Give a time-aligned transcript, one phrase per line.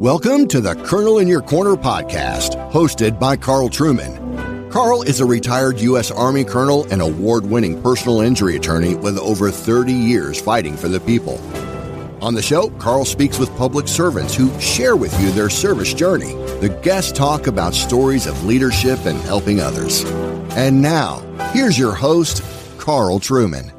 [0.00, 4.70] Welcome to the Colonel in Your Corner podcast, hosted by Karl Truman.
[4.70, 6.10] Karl is a retired U.S.
[6.10, 11.00] Army colonel and award winning personal injury attorney with over 30 years fighting for the
[11.00, 11.38] people.
[12.24, 16.32] On the show, Karl speaks with public servants who share with you their service journey.
[16.60, 20.04] The guests talk about stories of leadership and helping others.
[20.56, 21.18] And now,
[21.52, 22.42] here's your host,
[22.78, 23.70] Karl Truman.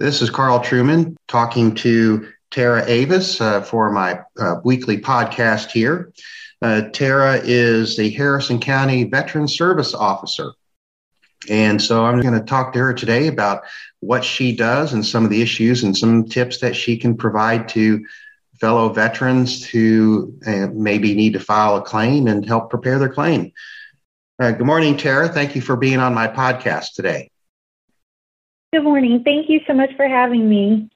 [0.00, 6.10] This is Karl Truman talking to Tara Avis uh, for my uh, weekly podcast here.
[6.62, 10.52] Uh, Tara is the Harrison County Veteran Service Officer.
[11.50, 13.64] And so I'm going to talk to her today about
[14.00, 17.68] what she does and some of the issues and some tips that she can provide
[17.68, 18.02] to
[18.58, 23.52] fellow veterans who uh, maybe need to file a claim and help prepare their claim.
[24.38, 25.28] Uh, good morning, Tara.
[25.28, 27.30] Thank you for being on my podcast today.
[28.72, 29.24] Good morning.
[29.24, 30.88] Thank you so much for having me.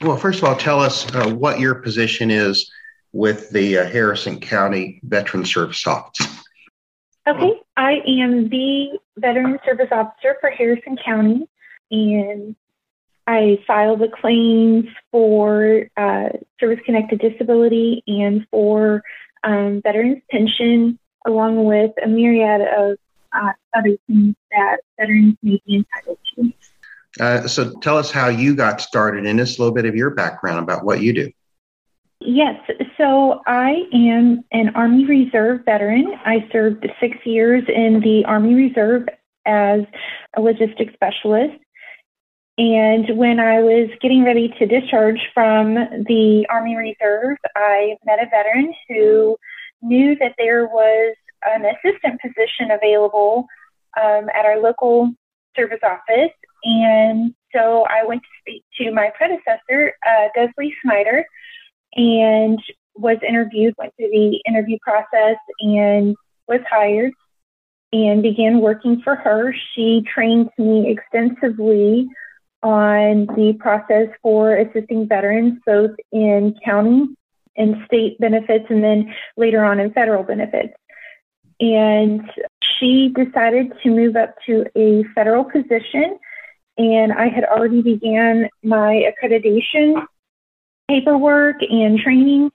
[0.00, 2.68] Well, first of all, tell us uh, what your position is
[3.12, 6.26] with the uh, Harrison County Veteran Service Office.
[7.26, 11.48] Okay, I am the Veteran Service Officer for Harrison County,
[11.92, 12.56] and
[13.28, 19.04] I file the claims for uh, service connected disability and for
[19.44, 22.98] um, veterans pension, along with a myriad of
[23.32, 26.52] uh, other things that veterans may be entitled to.
[27.20, 30.10] Uh, so, tell us how you got started in this, a little bit of your
[30.10, 31.30] background about what you do.
[32.20, 32.58] Yes,
[32.96, 36.14] so I am an Army Reserve veteran.
[36.24, 39.06] I served six years in the Army Reserve
[39.44, 39.80] as
[40.34, 41.58] a logistics specialist.
[42.56, 48.26] And when I was getting ready to discharge from the Army Reserve, I met a
[48.30, 49.36] veteran who
[49.82, 53.46] knew that there was an assistant position available
[54.00, 55.12] um, at our local
[55.56, 56.32] service office.
[56.64, 61.24] And so I went to speak to my predecessor, uh, Desley Snyder,
[61.94, 62.58] and
[62.96, 66.16] was interviewed, went through the interview process, and
[66.48, 67.12] was hired
[67.92, 69.54] and began working for her.
[69.74, 72.08] She trained me extensively
[72.62, 77.08] on the process for assisting veterans, both in county
[77.56, 80.74] and state benefits, and then later on in federal benefits.
[81.60, 82.28] And
[82.60, 86.18] she decided to move up to a federal position,
[86.76, 90.04] and I had already began my accreditation
[90.88, 92.50] paperwork and training.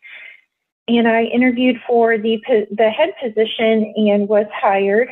[0.87, 2.41] And I interviewed for the
[2.71, 5.09] the head position and was hired.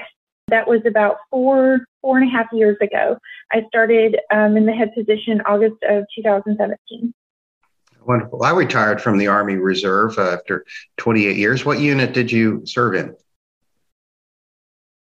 [0.48, 3.18] That was about four four and a half years ago.
[3.52, 7.14] I started um, in the head position August of 2017.
[8.06, 8.42] Wonderful.
[8.44, 11.66] I retired from the Army Reserve uh, after 28 years.
[11.66, 13.16] What unit did you serve in?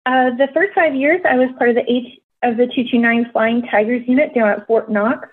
[0.08, 3.62] Uh, the first five years, I was part of the H of the 229 Flying
[3.64, 5.28] Tigers unit down at Fort Knox.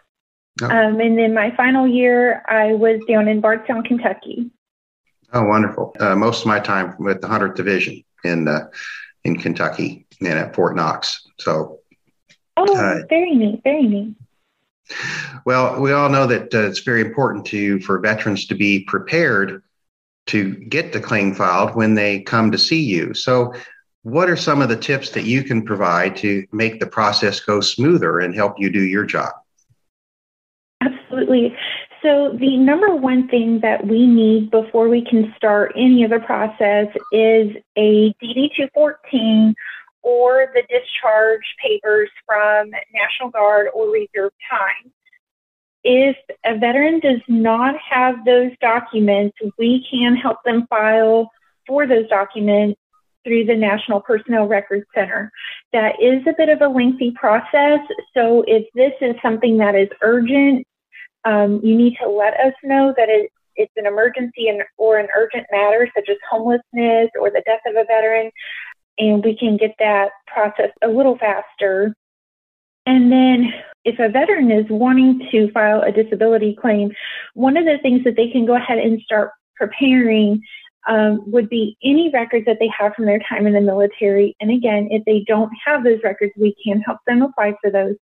[0.60, 0.66] Oh.
[0.66, 4.50] Um, and then my final year, I was down in Bardstown, Kentucky.
[5.32, 5.94] Oh, wonderful.
[5.98, 8.68] Uh, most of my time with the 100th Division in uh,
[9.24, 11.26] in Kentucky and at Fort Knox.
[11.38, 11.78] So,
[12.56, 14.14] Oh, Uh, very neat, very neat.
[15.46, 19.62] well, we all know that uh, it's very important to for veterans to be prepared
[20.26, 23.14] to get the claim filed when they come to see you.
[23.14, 23.54] So,
[24.02, 27.60] what are some of the tips that you can provide to make the process go
[27.60, 29.32] smoother and help you do your job?
[30.80, 31.56] Absolutely.
[32.02, 36.18] So, the number one thing that we need before we can start any of the
[36.18, 39.54] process is a DD 214
[40.02, 44.92] or the discharge papers from National Guard or Reserve Time.
[45.84, 51.30] If a veteran does not have those documents, we can help them file
[51.68, 52.80] for those documents
[53.24, 55.30] through the National Personnel Records Center.
[55.72, 57.80] That is a bit of a lengthy process,
[58.14, 60.66] so if this is something that is urgent,
[61.24, 65.08] um, you need to let us know that it, it's an emergency and, or an
[65.16, 68.30] urgent matter, such as homelessness or the death of a veteran,
[68.98, 71.94] and we can get that process a little faster.
[72.86, 73.52] And then,
[73.84, 76.92] if a veteran is wanting to file a disability claim,
[77.34, 80.42] one of the things that they can go ahead and start preparing
[80.88, 84.36] um, would be any records that they have from their time in the military.
[84.40, 87.96] And again, if they don't have those records, we can help them apply for those.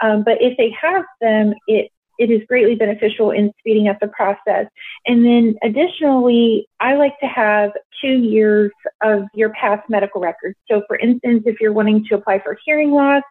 [0.00, 4.08] Um, but if they have them, it it is greatly beneficial in speeding up the
[4.08, 4.66] process.
[5.04, 8.70] And then additionally, I like to have two years
[9.02, 10.56] of your past medical records.
[10.70, 13.22] So, for instance, if you're wanting to apply for hearing loss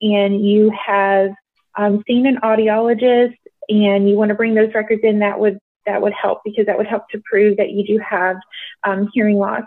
[0.00, 1.32] and you have
[1.76, 3.36] um, seen an audiologist
[3.68, 5.58] and you want to bring those records in, that would
[5.90, 8.36] that would help because that would help to prove that you do have
[8.84, 9.64] um, hearing loss.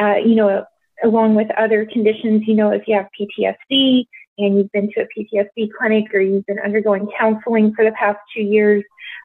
[0.00, 0.64] Uh, you know,
[1.04, 4.04] along with other conditions, you know, if you have PTSD
[4.38, 8.18] and you've been to a PTSD clinic or you've been undergoing counseling for the past
[8.34, 8.82] two years,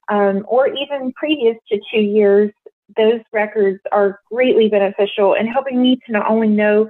[0.09, 2.51] um, or even previous to two years,
[2.95, 6.89] those records are greatly beneficial in helping me to not only know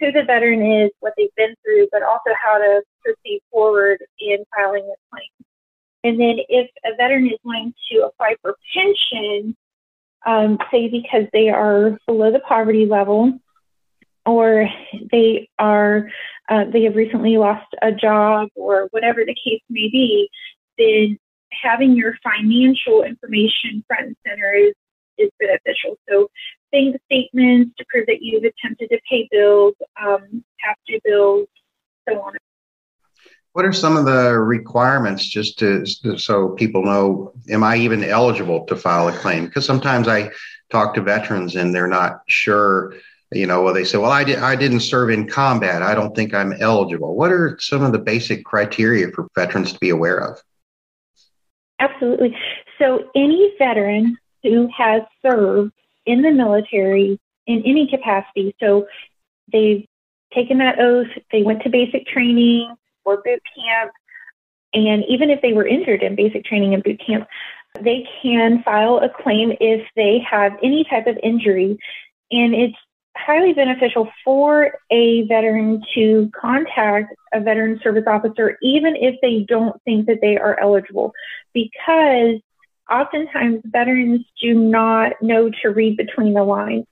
[0.00, 4.38] who the veteran is, what they've been through, but also how to proceed forward in
[4.54, 5.53] filing a claim.
[6.04, 9.56] And then if a veteran is wanting to apply for pension,
[10.26, 13.38] um, say because they are below the poverty level,
[14.26, 14.68] or
[15.10, 16.10] they are
[16.50, 20.28] uh, they have recently lost a job, or whatever the case may be,
[20.76, 21.18] then
[21.50, 24.74] having your financial information front and center is
[25.16, 25.96] is beneficial.
[26.08, 26.28] So
[26.70, 31.48] bank statements to prove that you've attempted to pay bills, um, past due bills,
[32.06, 32.34] so on
[33.54, 35.86] what are some of the requirements just to
[36.18, 39.46] so people know am I even eligible to file a claim?
[39.46, 40.30] Because sometimes I
[40.70, 42.94] talk to veterans and they're not sure.
[43.32, 44.40] You know, well, they say, "Well, I did.
[44.40, 45.82] I didn't serve in combat.
[45.82, 49.78] I don't think I'm eligible." What are some of the basic criteria for veterans to
[49.78, 50.40] be aware of?
[51.78, 52.36] Absolutely.
[52.78, 55.72] So, any veteran who has served
[56.06, 58.86] in the military in any capacity, so
[59.52, 59.86] they've
[60.32, 63.92] taken that oath, they went to basic training, or boot camp.
[64.72, 67.28] And even if they were injured in basic training and boot camp,
[67.80, 71.78] they can file a claim if they have any type of injury.
[72.30, 72.76] And it's
[73.16, 79.80] highly beneficial for a veteran to contact a veteran service officer, even if they don't
[79.84, 81.12] think that they are eligible,
[81.52, 82.40] because
[82.90, 86.86] oftentimes veterans do not know to read between the lines.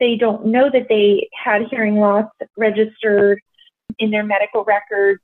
[0.00, 3.40] They don't know that they had hearing loss registered
[3.98, 5.20] in their medical records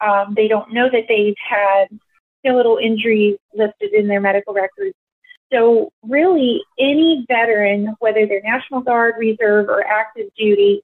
[0.00, 1.86] um, they don't know that they've had
[2.40, 4.94] skeletal injuries listed in their medical records.
[5.52, 10.82] So, really, any veteran, whether they're National Guard, Reserve, or active duty,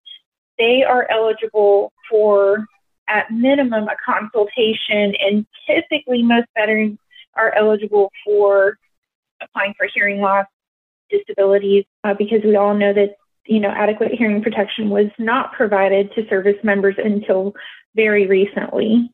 [0.59, 2.67] they are eligible for,
[3.09, 5.15] at minimum, a consultation.
[5.19, 6.99] And typically, most veterans
[7.35, 8.79] are eligible for
[9.41, 10.47] applying for hearing loss
[11.11, 13.17] disabilities uh, because we all know that
[13.47, 17.55] you know adequate hearing protection was not provided to service members until
[17.94, 19.11] very recently.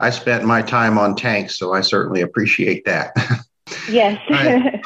[0.00, 3.14] I spent my time on tanks, so I certainly appreciate that.
[3.88, 4.20] Yes.
[4.28, 4.82] I,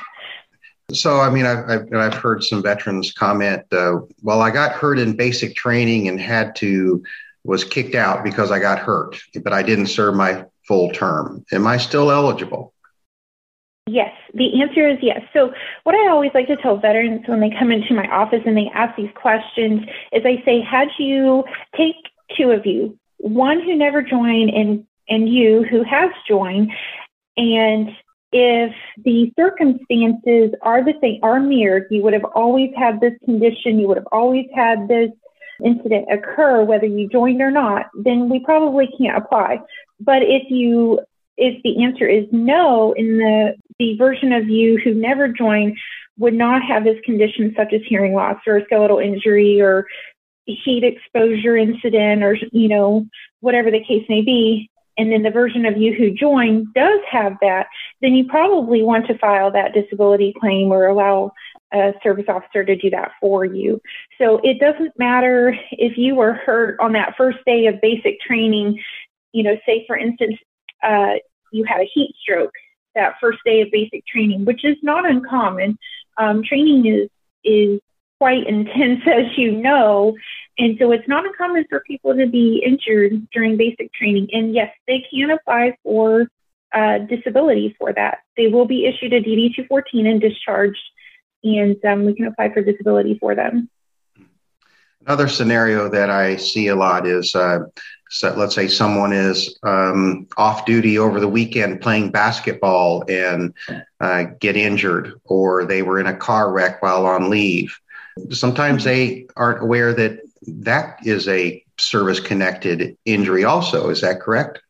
[0.93, 4.99] so, I mean, I've, I've, I've, heard some veterans comment, uh, well, I got hurt
[4.99, 7.03] in basic training and had to,
[7.43, 11.44] was kicked out because I got hurt, but I didn't serve my full term.
[11.53, 12.73] Am I still eligible?
[13.88, 15.20] Yes, the answer is yes.
[15.32, 15.52] So,
[15.84, 18.68] what I always like to tell veterans when they come into my office and they
[18.74, 21.44] ask these questions is I say, had you
[21.76, 21.94] take
[22.36, 26.72] two of you, one who never joined and and you who has joined,
[27.36, 27.90] and
[28.32, 28.74] if
[29.04, 33.86] the circumstances are the same, are mirrored, you would have always had this condition, you
[33.86, 35.10] would have always had this
[35.64, 39.60] incident occur, whether you joined or not, then we probably can't apply.
[40.00, 41.00] But if you
[41.36, 45.76] if the answer is no, in the the version of you who never joined
[46.18, 49.86] would not have this condition such as hearing loss or skeletal injury or
[50.46, 53.06] heat exposure incident or, you know,
[53.40, 57.34] whatever the case may be, and then the version of you who joined does have
[57.43, 57.66] that,
[58.00, 61.32] then you probably want to file that disability claim or allow
[61.72, 63.81] a service officer to do that for you.
[64.19, 68.81] So it doesn't matter if you were hurt on that first day of basic training,
[69.32, 70.36] you know, say for instance,
[70.82, 71.14] uh,
[71.52, 72.52] you had a heat stroke
[72.94, 75.78] that first day of basic training, which is not uncommon.
[76.18, 77.08] Um, training is
[77.44, 77.80] is
[78.18, 80.16] quite intense, as you know.
[80.58, 84.28] And so it's not uncommon for people to be injured during basic training.
[84.32, 86.28] And yes, they can apply for
[86.72, 88.18] uh, disability for that.
[88.36, 90.82] They will be issued a DD 214 and discharged,
[91.44, 93.68] and um, we can apply for disability for them.
[95.06, 97.60] Another scenario that I see a lot is uh,
[98.08, 103.55] so let's say someone is um, off duty over the weekend playing basketball and
[104.01, 107.79] uh, get injured, or they were in a car wreck while on leave
[108.31, 113.91] Sometimes they aren't aware that that is a service connected injury, also.
[113.91, 114.60] Is that correct?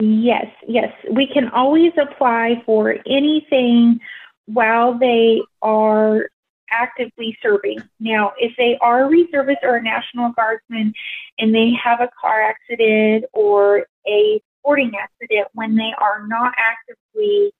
[0.00, 0.92] Yes, yes.
[1.10, 4.00] We can always apply for anything
[4.46, 6.30] while they are
[6.70, 7.78] actively serving.
[8.00, 10.92] Now, if they are a reservist or a National Guardsman
[11.38, 17.52] and they have a car accident or a sporting accident when they are not actively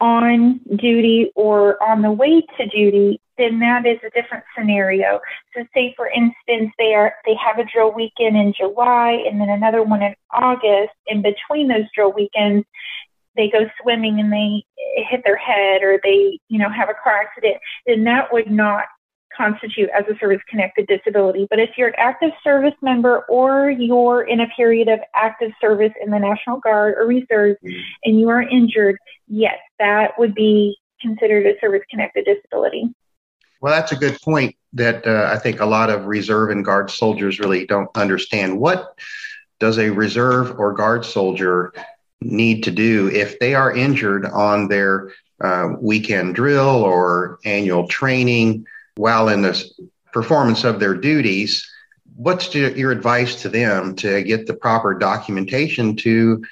[0.00, 5.20] on duty or on the way to duty, then that is a different scenario.
[5.54, 9.48] So say for instance they are they have a drill weekend in July and then
[9.48, 10.92] another one in August.
[11.06, 12.66] In between those drill weekends,
[13.36, 17.18] they go swimming and they hit their head or they, you know, have a car
[17.18, 18.84] accident, then that would not
[19.36, 21.46] constitute as a service connected disability.
[21.50, 25.92] But if you're an active service member or you're in a period of active service
[26.02, 28.96] in the National Guard or Reserve and you are injured,
[29.28, 32.84] yes, that would be considered a service connected disability.
[33.60, 36.90] Well, that's a good point that uh, I think a lot of reserve and guard
[36.90, 38.58] soldiers really don't understand.
[38.58, 38.98] What
[39.58, 41.72] does a reserve or guard soldier
[42.20, 48.66] need to do if they are injured on their uh, weekend drill or annual training
[48.96, 49.64] while in the
[50.12, 51.70] performance of their duties?
[52.16, 56.42] What's your advice to them to get the proper documentation to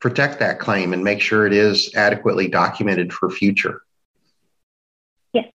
[0.00, 3.82] protect that claim and make sure it is adequately documented for future?
[5.32, 5.46] Yes.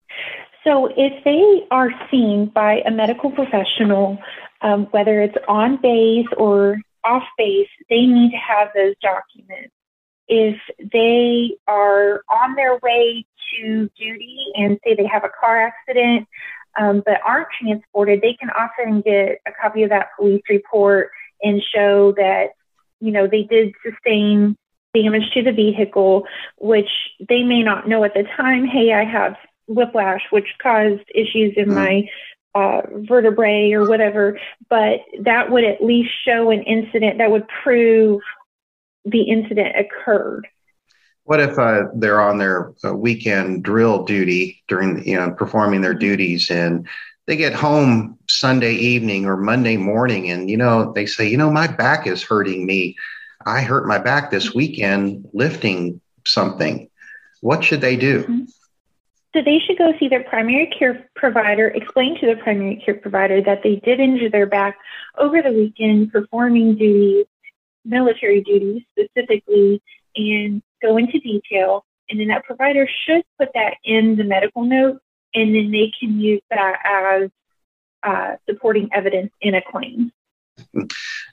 [0.64, 4.18] So if they are seen by a medical professional,
[4.62, 9.37] um, whether it's on base or off base, they need to have those documents.
[10.28, 10.60] If
[10.92, 16.28] they are on their way to duty and say they have a car accident
[16.80, 21.62] um, but aren't transported, they can often get a copy of that police report and
[21.62, 22.50] show that,
[23.00, 24.56] you know, they did sustain
[24.94, 26.26] damage to the vehicle,
[26.58, 26.90] which
[27.28, 28.66] they may not know at the time.
[28.66, 29.36] Hey, I have
[29.68, 32.10] whiplash, which caused issues in my
[32.56, 38.22] uh, vertebrae or whatever, but that would at least show an incident that would prove
[39.10, 40.48] the incident occurred.
[41.24, 45.94] What if uh, they're on their uh, weekend drill duty during, you know, performing their
[45.94, 46.88] duties and
[47.26, 51.52] they get home Sunday evening or Monday morning and, you know, they say, you know,
[51.52, 52.96] my back is hurting me.
[53.46, 56.90] I hurt my back this weekend lifting something.
[57.42, 58.24] What should they do?
[58.24, 58.44] Mm-hmm.
[59.34, 63.42] So they should go see their primary care provider, explain to the primary care provider
[63.42, 64.78] that they did injure their back
[65.18, 67.26] over the weekend performing duties,
[67.88, 69.82] military duties specifically,
[70.16, 71.86] and go into detail.
[72.10, 75.00] And then that provider should put that in the medical note,
[75.34, 77.30] and then they can use that as
[78.04, 80.12] uh, supporting evidence in a claim.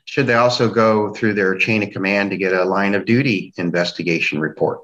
[0.04, 3.52] Should they also go through their chain of command to get a line of duty
[3.56, 4.80] investigation report?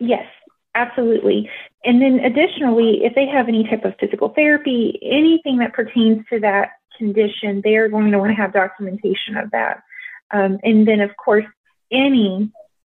[0.00, 0.26] Yes,
[0.74, 1.48] absolutely.
[1.84, 6.40] And then additionally, if they have any type of physical therapy, anything that pertains to
[6.40, 9.82] that condition, they are going to want to have documentation of that.
[10.30, 11.46] Um, and then, of course,
[11.90, 12.50] any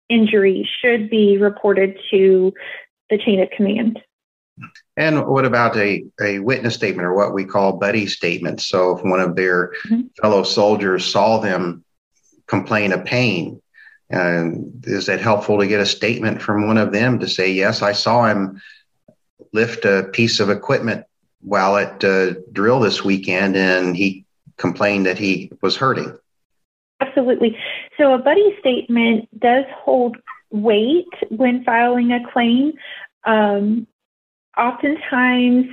[0.09, 2.53] injury should be reported to
[3.09, 4.01] the chain of command.
[4.97, 8.67] And what about a, a witness statement or what we call buddy statements?
[8.67, 10.01] So if one of their mm-hmm.
[10.21, 11.83] fellow soldiers saw them
[12.47, 13.61] complain of pain,
[14.09, 17.81] and is it helpful to get a statement from one of them to say, yes,
[17.81, 18.61] I saw him
[19.53, 21.05] lift a piece of equipment
[21.39, 24.25] while at uh, drill this weekend and he
[24.57, 26.17] complained that he was hurting?
[27.01, 27.57] Absolutely.
[27.97, 30.17] So a buddy statement does hold
[30.51, 32.73] weight when filing a claim.
[33.25, 33.87] Um,
[34.57, 35.67] oftentimes,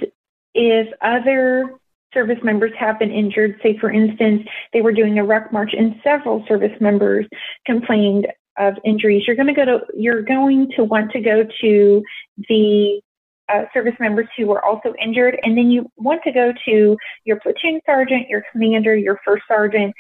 [0.55, 1.79] if other
[2.15, 4.43] service members have been injured, say for instance,
[4.73, 7.27] they were doing a ruck march and several service members
[7.67, 8.27] complained
[8.59, 12.03] of injuries, you're going to go to you're going to want to go to
[12.49, 13.01] the
[13.49, 17.39] uh, service members who were also injured, and then you want to go to your
[17.41, 19.95] platoon sergeant, your commander, your first sergeant,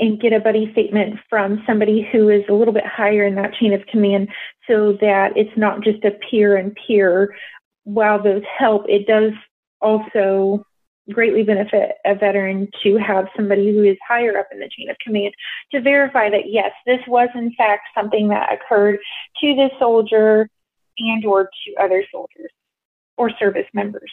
[0.00, 3.52] and get a buddy statement from somebody who is a little bit higher in that
[3.54, 4.28] chain of command
[4.66, 7.36] so that it's not just a peer and peer.
[7.84, 9.32] While those help, it does
[9.80, 10.64] also
[11.12, 14.96] greatly benefit a veteran to have somebody who is higher up in the chain of
[15.04, 15.34] command
[15.72, 18.98] to verify that yes, this was in fact something that occurred
[19.40, 20.48] to this soldier
[20.98, 22.50] and or to other soldiers
[23.16, 24.10] or service members,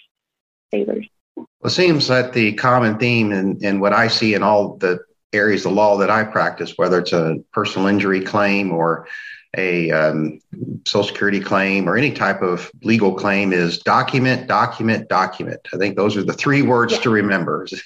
[0.72, 1.08] sailors.
[1.36, 5.00] Well, it seems that the common theme and, what I see in all the
[5.34, 9.08] areas of law that I practice, whether it's a personal injury claim or
[9.56, 10.40] a um,
[10.86, 15.60] Social Security claim or any type of legal claim, is document, document, document.
[15.74, 17.04] I think those are the three words yes.
[17.04, 17.68] to remember.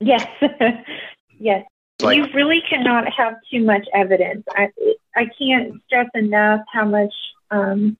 [0.00, 0.26] Yes,
[1.38, 1.64] yes.
[2.02, 4.44] Like, you really cannot have too much evidence.
[4.50, 4.70] I
[5.16, 7.14] I can't stress enough how much
[7.50, 7.96] um,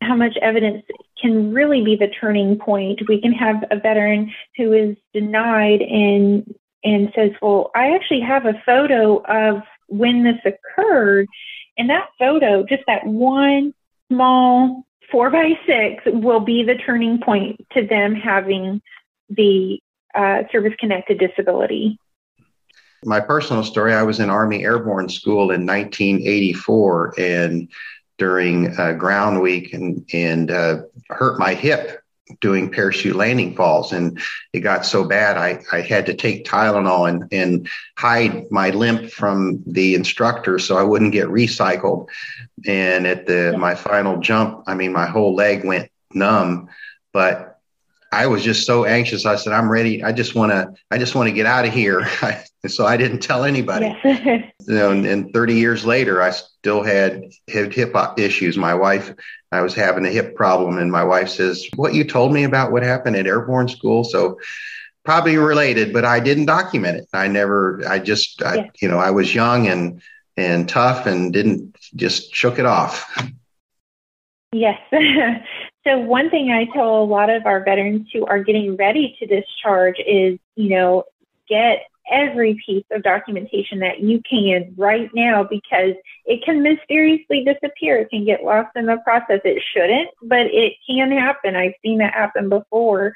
[0.00, 0.82] how much evidence
[1.20, 3.02] can really be the turning point.
[3.08, 8.46] We can have a veteran who is denied and and says, Well, I actually have
[8.46, 11.26] a photo of when this occurred.
[11.76, 13.74] And that photo, just that one
[14.12, 18.80] small four by six, will be the turning point to them having
[19.28, 19.80] the
[20.14, 21.98] uh, service connected disability.
[23.04, 27.68] My personal story I was in Army Airborne School in 1984 and
[28.16, 32.03] during uh, ground week and, and uh, hurt my hip
[32.40, 34.18] doing parachute landing falls and
[34.54, 39.10] it got so bad I, I had to take Tylenol and, and hide my limp
[39.10, 42.08] from the instructor so I wouldn't get recycled.
[42.66, 46.68] And at the my final jump, I mean my whole leg went numb,
[47.12, 47.54] but
[48.14, 49.26] I was just so anxious.
[49.26, 50.04] I said, I'm ready.
[50.04, 52.08] I just want to, I just want to get out of here.
[52.66, 53.86] so I didn't tell anybody.
[54.04, 54.52] Yes.
[54.66, 58.56] you know, and, and, 30 years later, I still had hip, hip issues.
[58.56, 59.12] My wife,
[59.54, 62.72] I was having a hip problem and my wife says, what you told me about
[62.72, 64.04] what happened at airborne school.
[64.04, 64.38] So
[65.04, 67.08] probably related, but I didn't document it.
[67.12, 68.70] I never, I just, I, yes.
[68.80, 70.02] you know, I was young and,
[70.36, 73.22] and tough and didn't just shook it off.
[74.52, 74.80] Yes.
[75.86, 79.26] So one thing I tell a lot of our veterans who are getting ready to
[79.26, 81.04] discharge is, you know,
[81.46, 81.80] get
[82.10, 85.94] every piece of documentation that you can right now because
[86.26, 87.98] it can mysteriously disappear.
[87.98, 89.40] It can get lost in the process.
[89.44, 91.56] It shouldn't, but it can happen.
[91.56, 93.14] I've seen that happen before.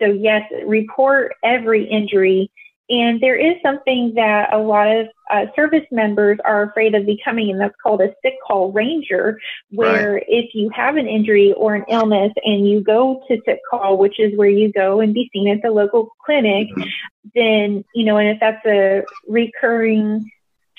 [0.00, 2.50] So yes, report every injury
[2.90, 7.50] and there is something that a lot of uh, service members are afraid of becoming,
[7.50, 10.24] and that's called a sick call ranger, where right.
[10.28, 14.20] if you have an injury or an illness and you go to sick call, which
[14.20, 16.88] is where you go and be seen at the local clinic, mm-hmm.
[17.34, 20.30] then, you know, and if that's a recurring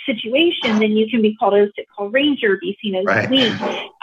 [0.05, 3.29] situation, then you can be called a sick call ranger, be seen as right.
[3.29, 3.53] weak.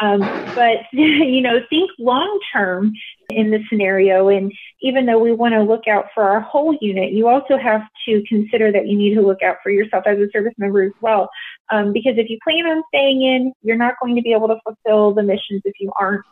[0.00, 0.21] Um,
[0.56, 2.92] but, you know, think long term
[3.34, 4.28] in this scenario.
[4.28, 7.82] And even though we want to look out for our whole unit, you also have
[8.06, 10.92] to consider that you need to look out for yourself as a service member as
[11.00, 11.28] well.
[11.70, 14.60] Um, because if you plan on staying in, you're not going to be able to
[14.64, 16.24] fulfill the missions if you aren't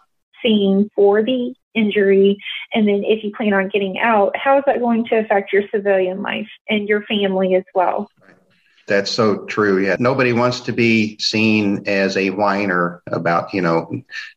[0.42, 2.38] seeing for the injury.
[2.74, 5.62] And then if you plan on getting out, how is that going to affect your
[5.72, 8.10] civilian life and your family as well?
[8.86, 9.78] That's so true.
[9.78, 9.96] Yeah.
[10.00, 13.86] Nobody wants to be seen as a whiner about, you know,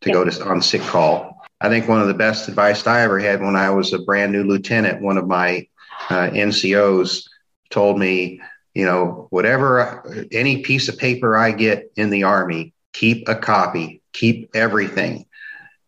[0.02, 0.14] to yeah.
[0.14, 1.33] go to on sick call.
[1.64, 4.34] I think one of the best advice I ever had when I was a brand
[4.34, 5.66] new lieutenant, one of my
[6.10, 7.24] uh, NCOs
[7.70, 8.42] told me,
[8.74, 14.02] you know, whatever, any piece of paper I get in the Army, keep a copy,
[14.12, 15.26] keep everything.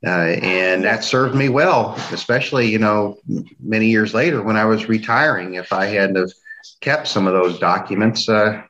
[0.06, 3.18] Uh, and that served me well, especially, you know,
[3.60, 5.56] many years later when I was retiring.
[5.56, 6.32] If I hadn't have
[6.80, 8.62] kept some of those documents, uh,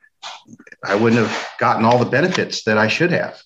[0.84, 3.40] I wouldn't have gotten all the benefits that I should have.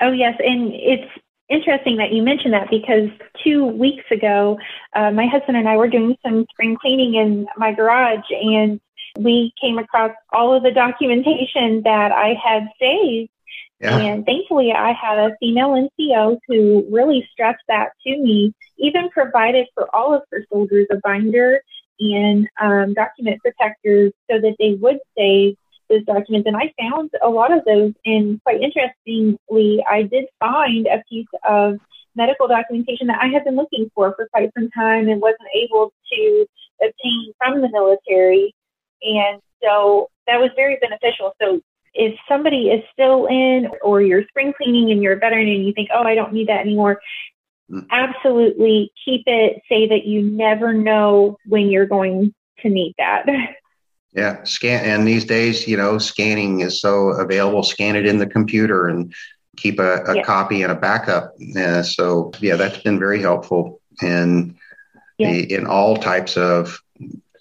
[0.00, 0.36] Oh, yes.
[0.38, 1.10] And it's
[1.48, 3.10] interesting that you mentioned that because
[3.42, 4.58] two weeks ago,
[4.94, 8.80] uh, my husband and I were doing some spring cleaning in my garage and
[9.18, 13.30] we came across all of the documentation that I had saved.
[13.80, 13.96] Yeah.
[13.96, 19.68] And thankfully, I had a female NCO who really stressed that to me, even provided
[19.74, 21.60] for all of her soldiers a binder
[22.00, 25.56] and um, document protectors so that they would save
[25.88, 26.46] those documents.
[26.46, 27.92] And I found a lot of those.
[28.04, 31.78] And quite interestingly, I did find a piece of
[32.14, 35.92] medical documentation that I had been looking for for quite some time and wasn't able
[36.12, 36.46] to
[36.82, 38.54] obtain from the military.
[39.02, 41.32] And so that was very beneficial.
[41.40, 41.60] So
[41.94, 45.72] if somebody is still in or you're spring cleaning and you're a veteran and you
[45.72, 47.00] think, oh, I don't need that anymore,
[47.70, 47.86] mm.
[47.90, 49.62] absolutely keep it.
[49.68, 53.26] Say that you never know when you're going to need that.
[54.14, 54.84] Yeah, scan.
[54.84, 57.62] And these days, you know, scanning is so available.
[57.62, 59.12] Scan it in the computer and
[59.56, 60.22] keep a, a yeah.
[60.22, 61.34] copy and a backup.
[61.56, 63.80] Uh, so, yeah, that's been very helpful.
[64.00, 64.56] And
[65.18, 65.30] yeah.
[65.30, 66.80] in all types of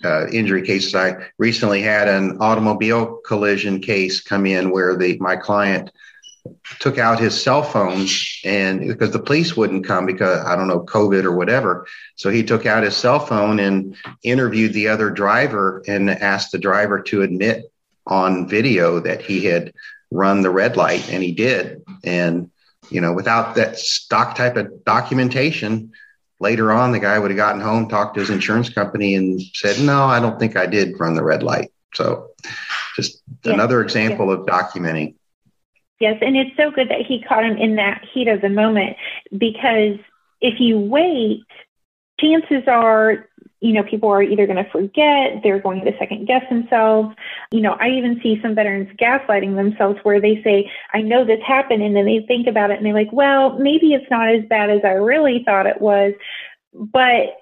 [0.04, 5.36] uh, injury cases, I recently had an automobile collision case come in where the my
[5.36, 5.92] client
[6.80, 8.06] took out his cell phone
[8.44, 11.88] and because the police wouldn't come because I don't know, COVID or whatever.
[12.16, 16.58] So he took out his cell phone and interviewed the other driver and asked the
[16.58, 17.72] driver to admit
[18.06, 19.74] on video that he had
[20.12, 21.84] run the red light and he did.
[22.04, 22.50] And,
[22.90, 25.92] you know, without that stock type of documentation,
[26.40, 29.80] later on, the guy would have gotten home, talked to his insurance company and said,
[29.80, 31.72] no, I don't think I did run the red light.
[31.94, 32.30] So
[32.96, 33.54] just yeah.
[33.54, 34.34] another example yeah.
[34.34, 35.16] of documenting.
[36.00, 38.98] Yes, and it's so good that he caught him in that heat of the moment
[39.36, 39.98] because
[40.42, 41.44] if you wait,
[42.20, 43.28] chances are,
[43.62, 47.16] you know, people are either going to forget, they're going to second guess themselves.
[47.52, 51.42] You know, I even see some veterans gaslighting themselves where they say, I know this
[51.46, 54.46] happened, and then they think about it and they're like, well, maybe it's not as
[54.46, 56.14] bad as I really thought it was.
[56.74, 57.38] But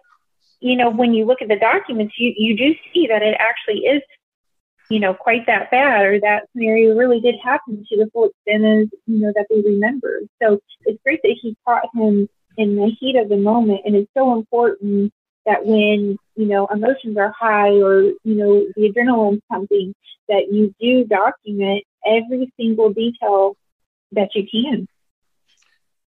[0.62, 3.86] you know, when you look at the documents, you, you do see that it actually
[3.86, 4.02] is
[4.90, 8.66] you know, quite that bad or that scenario really did happen to the full extent
[8.66, 10.22] as, you know, that they remember.
[10.42, 14.12] So it's great that he caught him in the heat of the moment and it's
[14.16, 15.12] so important
[15.46, 19.94] that when, you know, emotions are high or, you know, the adrenaline's pumping,
[20.28, 23.56] that you do document every single detail
[24.12, 24.88] that you can.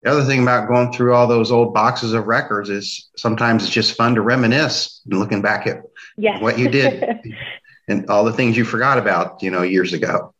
[0.02, 3.72] The other thing about going through all those old boxes of records is sometimes it's
[3.72, 5.82] just fun to reminisce and looking back at
[6.18, 6.42] yes.
[6.42, 7.02] what you did
[7.88, 10.34] and all the things you forgot about, you know, years ago.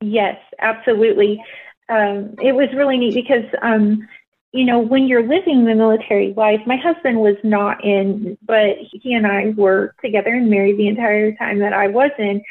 [0.00, 1.42] Yes, absolutely.
[1.88, 4.06] Um, it was really neat because, um,
[4.52, 9.14] you know, when you're living the military life, my husband was not in, but he
[9.14, 12.42] and I were together and married the entire time that I was in.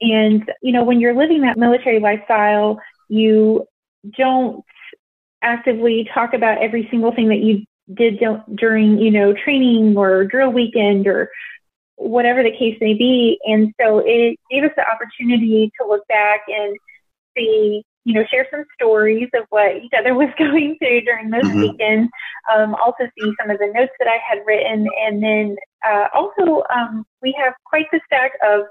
[0.00, 3.66] And, you know, when you're living that military lifestyle, you
[4.16, 4.64] don't
[5.42, 8.20] actively talk about every single thing that you did
[8.54, 11.30] during, you know, training or drill weekend or
[11.98, 13.38] whatever the case may be.
[13.44, 16.76] And so it gave us the opportunity to look back and
[17.36, 21.42] see, you know, share some stories of what each other was going through during those
[21.42, 21.60] mm-hmm.
[21.60, 22.10] weekends.
[22.54, 24.88] Um, also see some of the notes that I had written.
[25.04, 25.56] And then
[25.86, 28.62] uh, also, um, we have quite the stack of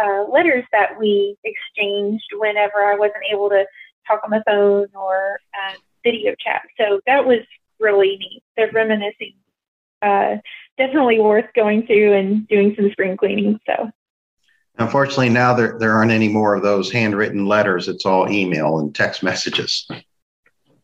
[0.00, 3.64] uh, letters that we exchanged whenever I wasn't able to
[4.06, 6.62] talk on the phone or uh, video chat.
[6.78, 7.40] So that was
[7.78, 8.42] really neat.
[8.56, 9.34] The reminiscing,
[10.02, 10.36] uh,
[10.76, 13.60] definitely worth going through and doing some spring cleaning.
[13.66, 13.90] So.
[14.78, 17.88] Unfortunately, now there, there aren't any more of those handwritten letters.
[17.88, 19.88] It's all email and text messages.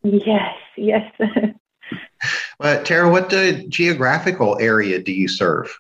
[0.03, 1.13] Yes, yes.
[2.59, 5.77] but Tara, what uh, geographical area do you serve?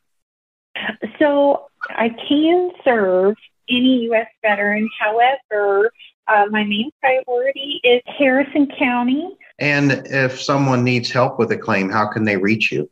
[1.18, 3.36] So I can serve
[3.68, 4.26] any U.S.
[4.42, 4.88] veteran.
[4.98, 5.92] However,
[6.26, 9.36] uh, my main priority is Harrison County.
[9.58, 12.90] And if someone needs help with a claim, how can they reach you?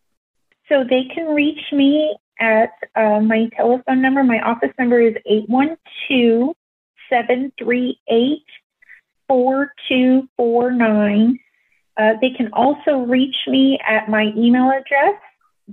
[0.68, 4.22] So they can reach me at uh, my telephone number.
[4.22, 6.54] My office number is 812
[7.10, 8.44] 738
[9.26, 11.38] 4249.
[11.96, 15.14] Uh, they can also reach me at my email address,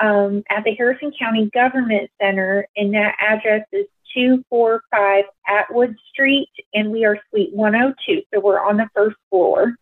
[0.00, 6.90] um, at the Harrison County Government Center, and that address is 245 Atwood Street, and
[6.90, 8.22] we are Suite 102.
[8.32, 9.74] So we're on the first floor.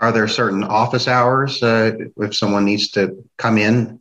[0.00, 4.00] Are there certain office hours uh, if someone needs to come in?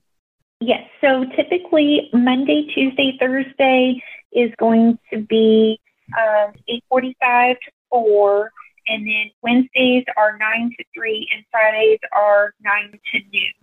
[0.60, 0.90] Yes.
[1.02, 5.80] So typically Monday, Tuesday, Thursday is going to be
[6.18, 6.54] um,
[6.92, 8.52] 8:45 to 4,
[8.88, 13.54] and then Wednesdays are 9 to 3, and Fridays are 9 to noon.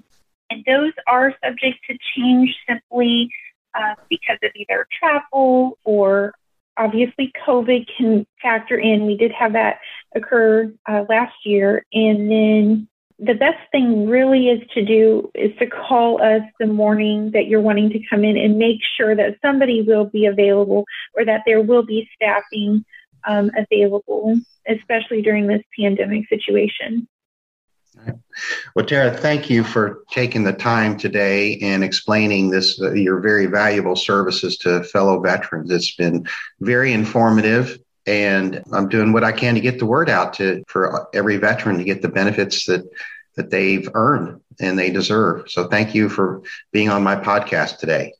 [0.51, 3.31] And those are subject to change simply
[3.75, 6.33] uh, because of either travel or
[6.77, 9.07] obviously COVID can factor in.
[9.07, 9.79] We did have that
[10.15, 11.85] occur uh, last year.
[11.93, 17.33] And then the best thing really is to do is to call us the morning
[17.33, 20.85] that you're wanting to come in and make sure that somebody will be available
[21.15, 22.85] or that there will be staffing
[23.29, 27.07] um, available, especially during this pandemic situation.
[28.75, 33.47] Well, Tara, thank you for taking the time today and explaining this, uh, your very
[33.47, 35.71] valuable services to fellow veterans.
[35.71, 36.27] It's been
[36.61, 41.09] very informative and I'm doing what I can to get the word out to for
[41.15, 42.83] every veteran to get the benefits that
[43.37, 45.51] that they've earned and they deserve.
[45.51, 48.13] So thank you for being on my podcast today.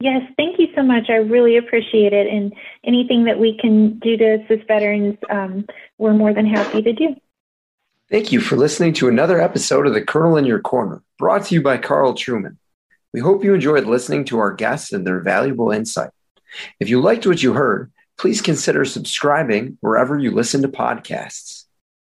[0.00, 1.08] Yes, thank you so much.
[1.08, 2.26] I really appreciate it.
[2.26, 2.52] And
[2.84, 5.64] anything that we can do to assist veterans, um,
[5.98, 7.14] we're more than happy to do.
[8.12, 11.54] Thank you for listening to another episode of The Colonel in Your Corner, brought to
[11.54, 12.58] you by Karl Truman.
[13.14, 16.10] We hope you enjoyed listening to our guests and their valuable insight.
[16.78, 21.61] If you liked what you heard, please consider subscribing wherever you listen to podcasts.